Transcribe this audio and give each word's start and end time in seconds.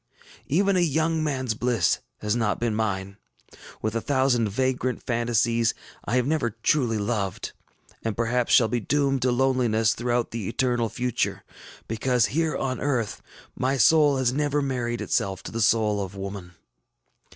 Even 0.47 0.75
a 0.75 0.79
young 0.79 1.21
manŌĆÖs 1.21 1.59
bliss 1.59 1.99
has 2.21 2.35
not 2.35 2.59
been 2.59 2.73
mine. 2.73 3.17
With 3.83 3.93
a 3.93 4.01
thousand 4.01 4.49
vagrant 4.49 5.03
fantasies, 5.03 5.75
I 6.05 6.15
have 6.15 6.25
never 6.25 6.49
truly 6.63 6.97
loved, 6.97 7.51
and 8.03 8.17
perhaps 8.17 8.51
shall 8.51 8.67
be 8.67 8.79
doomed 8.79 9.21
to 9.21 9.31
loneliness 9.31 9.93
throughout 9.93 10.31
the 10.31 10.47
eternal 10.49 10.89
future, 10.89 11.43
because, 11.87 12.25
here 12.33 12.57
on 12.57 12.79
earth, 12.79 13.21
my 13.55 13.77
soul 13.77 14.17
has 14.17 14.33
never 14.33 14.59
married 14.59 15.01
itself 15.01 15.43
to 15.43 15.51
the 15.51 15.61
soul 15.61 16.01
of 16.03 16.15
woman. 16.15 16.53